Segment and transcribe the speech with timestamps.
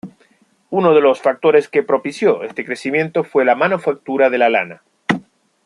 [0.71, 4.81] Uno de los factores que propició este crecimiento fue la manufactura de la lana.